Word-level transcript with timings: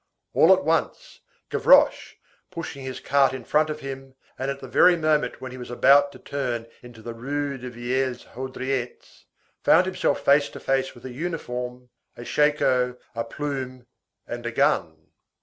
All 0.33 0.51
at 0.51 0.65
once, 0.65 1.19
Gavroche, 1.51 2.15
pushing 2.49 2.83
his 2.83 2.99
cart 2.99 3.33
in 3.33 3.43
front 3.45 3.69
of 3.69 3.81
him, 3.81 4.15
and 4.35 4.49
at 4.49 4.59
the 4.59 4.67
very 4.67 4.97
moment 4.97 5.39
when 5.39 5.51
he 5.51 5.59
was 5.59 5.69
about 5.69 6.11
to 6.13 6.17
turn 6.17 6.65
into 6.81 7.03
the 7.03 7.13
Rue 7.13 7.59
des 7.59 7.69
Vieilles 7.69 8.23
Haudriettes, 8.33 9.25
found 9.63 9.85
himself 9.85 10.21
face 10.25 10.49
to 10.49 10.59
face 10.59 10.95
with 10.95 11.05
a 11.05 11.11
uniform, 11.13 11.89
a 12.17 12.25
shako, 12.25 12.97
a 13.13 13.23
plume, 13.23 13.85
and 14.25 14.43
a 14.47 14.51
gun. 14.51 15.11